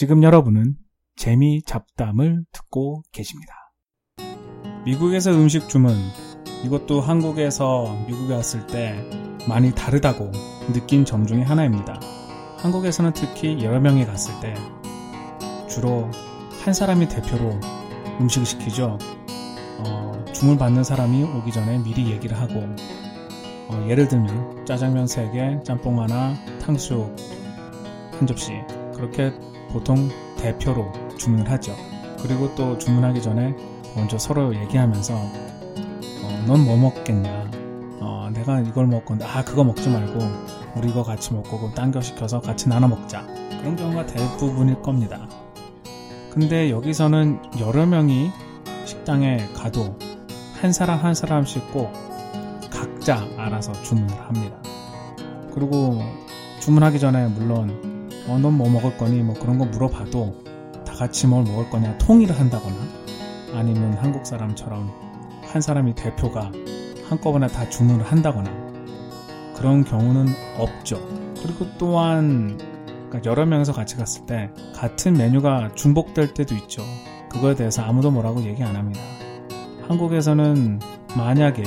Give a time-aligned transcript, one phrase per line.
[0.00, 0.76] 지금 여러분은
[1.14, 3.52] 재미 잡담을 듣고 계십니다.
[4.86, 5.94] 미국에서 음식 주문,
[6.64, 8.98] 이것도 한국에서 미국에 왔을 때
[9.46, 10.32] 많이 다르다고
[10.72, 12.00] 느낀 점 중에 하나입니다.
[12.60, 14.54] 한국에서는 특히 여러 명이 갔을 때
[15.68, 16.10] 주로
[16.64, 17.60] 한 사람이 대표로
[18.22, 18.96] 음식을 시키죠.
[19.80, 22.54] 어, 주문 받는 사람이 오기 전에 미리 얘기를 하고
[23.68, 27.14] 어, 예를 들면 짜장면 3개, 짬뽕 하나, 탕수육
[28.12, 28.52] 한 접시
[28.94, 29.30] 그렇게
[29.72, 31.74] 보통 대표로 주문을 하죠.
[32.22, 33.54] 그리고 또 주문하기 전에
[33.96, 37.50] 먼저 서로 얘기하면서 어, 넌 뭐 먹겠냐?
[38.00, 40.18] 어, 내가 이걸 먹고 아 그거 먹지 말고
[40.76, 43.26] 우리 이거 같이 먹고 딴거 시켜서 같이 나눠 먹자.
[43.60, 45.28] 그런 경우가 대부분일 겁니다.
[46.30, 48.30] 근데 여기서는 여러 명이
[48.84, 49.98] 식당에 가도
[50.60, 51.92] 한 사람 한 사람씩 꼭
[52.70, 54.56] 각자 알아서 주문을 합니다.
[55.52, 56.00] 그리고
[56.60, 60.44] 주문하기 전에 물론 어, 넌 뭐 먹을 거니 뭐 그런 거 물어봐도
[60.84, 62.76] 다 같이 뭘 먹을 거냐 통일을 한다거나
[63.54, 64.90] 아니면 한국 사람처럼
[65.42, 66.52] 한 사람이 대표가
[67.08, 68.50] 한꺼번에 다 주문을 한다거나
[69.56, 70.26] 그런 경우는
[70.58, 70.96] 없죠.
[71.42, 72.56] 그리고 또한
[73.08, 76.82] 그러니까 여러 명이서 같이 갔을 때 같은 메뉴가 중복될 때도 있죠.
[77.28, 79.00] 그거에 대해서 아무도 뭐라고 얘기 안 합니다.
[79.88, 80.78] 한국에서는
[81.16, 81.64] 만약에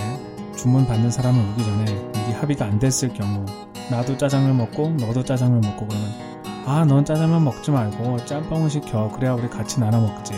[0.56, 3.46] 주문 받는 사람이 오기 전에 미리 합의가 안 됐을 경우
[3.92, 6.33] 나도 짜장면 먹고 너도 짜장면 먹고 그러면
[6.66, 9.10] 아 넌 짜장면 먹지 말고 짬뽕을 시켜.
[9.10, 10.34] 그래야 우리 같이 나눠 먹지.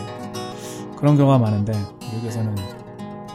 [0.97, 1.73] 그런 경우가 많은데
[2.11, 2.55] 미국에서는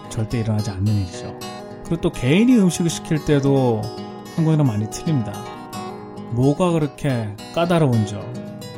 [0.08, 1.38] 절대 일어나지 않는 일이죠.
[1.84, 3.80] 그리고 또 개인이 음식을 시킬 때도
[4.36, 5.32] 한국이랑 많이 틀립니다.
[6.32, 8.20] 뭐가 그렇게 까다로운지요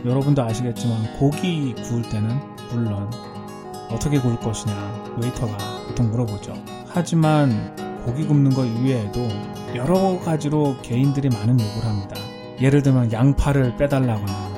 [0.05, 2.39] 여러분도 아시겠지만 고기 구울 때는
[2.71, 3.11] 물론
[3.91, 4.75] 어떻게 구울 것이냐
[5.23, 6.55] 웨이터가 보통 물어보죠.
[6.89, 7.75] 하지만
[8.05, 9.29] 고기 굽는 것 이외에도
[9.75, 12.17] 여러 가지로 개인들이 많은 요구를 합니다.
[12.63, 14.53] 예를 들면 양파를 빼달라거나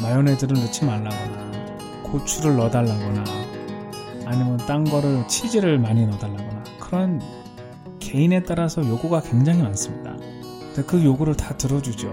[0.00, 3.22] 마요네즈를 넣지 말라거나 고추를 넣어달라거나
[4.24, 7.20] 아니면 딴 거를 치즈를 많이 넣어달라거나 그런
[8.00, 10.16] 개인에 따라서 요구가 굉장히 많습니다.
[10.40, 12.10] 근데 그 요구를 다 들어주죠.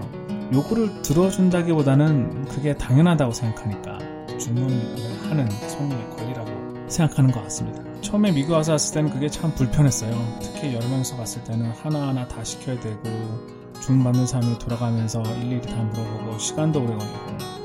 [0.52, 3.98] 요구를 들어준다기보다는 그게 당연하다고 생각하니까
[4.38, 7.82] 주문을 하는 손님의 권리라고 생각하는 것 같습니다.
[8.02, 10.12] 처음에 미국 와서 왔을 때는 그게 참 불편했어요.
[10.42, 15.76] 특히 여러 명이서 갔을 때는 하나하나 다 시켜야 되고 주문 받는 사람이 돌아가면서 일일이 다
[15.82, 17.56] 물어보고 시간도 오래 걸리고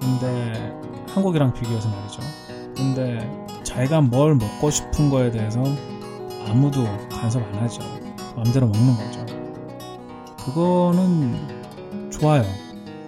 [0.00, 0.78] 근데
[1.08, 2.20] 한국이랑 비교해서 말이죠.
[2.76, 5.62] 근데 자기가 뭘 먹고 싶은 거에 대해서
[6.48, 7.82] 아무도 간섭 안 하죠.
[8.34, 9.26] 마음대로 먹는 거죠.
[10.44, 12.44] 그거는 좋아요.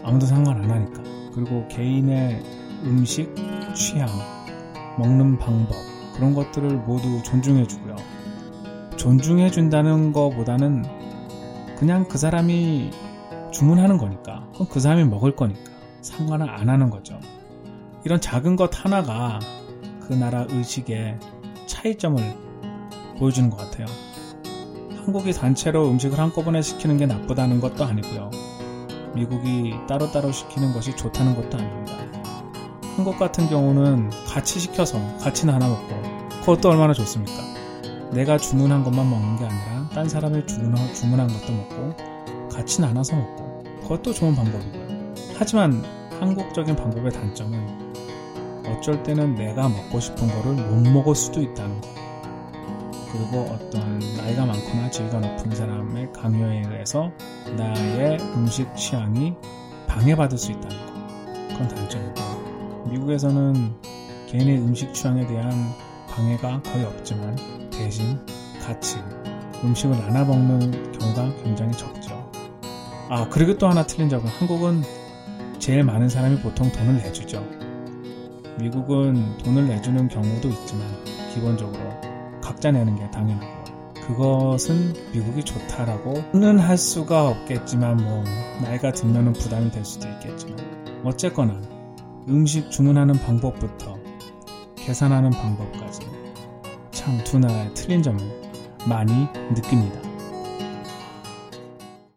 [0.03, 1.03] 아무도 상관 안 하니까.
[1.35, 2.43] 그리고 개인의
[2.85, 3.35] 음식,
[3.75, 4.09] 취향,
[4.99, 5.75] 먹는 방법,
[6.15, 7.97] 그런 것들을 모두 존중해주고요.
[8.97, 10.85] 존중해준다는 것보다는
[11.81, 12.91] 그냥 그 사람이
[13.53, 17.19] 주문하는 거니까, 그럼 그 사람이 먹을 거니까 상관을 안 하는 거죠.
[18.05, 19.39] 이런 작은 것 하나가
[20.07, 21.19] 그 나라 의식의
[21.65, 22.23] 차이점을
[23.19, 23.87] 보여주는 것 같아요.
[24.95, 28.31] 한국이 단체로 음식을 한꺼번에 시키는 게 나쁘다는 것도 아니고요.
[29.15, 31.95] 미국이 따로따로 시키는 것이 좋다는 것도 아닙니다.
[32.95, 36.03] 한국 같은 경우는 같이 시켜서 같이 나눠 먹고
[36.41, 37.33] 그것도 얼마나 좋습니까?
[38.13, 43.65] 내가 주문한 것만 먹는 게 아니라 딴 사람이 주문한, 주문한 것도 먹고 같이 나눠서 먹고
[43.83, 45.15] 그것도 좋은 방법이고요.
[45.37, 45.83] 하지만
[46.21, 47.91] 한국적인 방법의 단점은
[48.67, 51.89] 어쩔 때는 내가 먹고 싶은 거를 못 먹을 수도 있다는 거.
[53.13, 57.11] 그리고 어떤 나이가 많거나 지위가 높은 사람의 강요에 의해서
[57.57, 59.35] 나의 음식 취향이
[59.89, 60.93] 방해받을 수 있다는 거.
[61.49, 63.75] 그건 단점이고 미국에서는
[64.29, 65.51] 개인의 음식 취향에 대한
[66.09, 67.37] 방해가 거의 없지만
[67.73, 68.25] 대신
[68.65, 68.99] 같이
[69.65, 72.31] 음식을 나눠 먹는 경우가 굉장히 적죠.
[73.09, 74.83] 아, 그리고 또 하나 틀린 점은 한국은
[75.59, 77.45] 제일 많은 사람이 보통 돈을 내주죠.
[78.59, 80.87] 미국은 돈을 내주는 경우도 있지만
[81.35, 81.81] 기본적으로
[82.41, 83.61] 각자 내는 게 당연하고
[84.07, 88.25] 그것은 미국이 좋다라고는 할 수가 없겠지만 뭐
[88.63, 90.57] 나이가 들면은 부담이 될 수도 있겠지만
[91.05, 91.61] 어쨌거나
[92.29, 93.99] 음식 주문하는 방법부터
[94.77, 96.01] 계산하는 방법까지
[96.91, 98.21] 참 두 나라의 틀린 점을
[98.87, 100.10] 많이 느낍니다.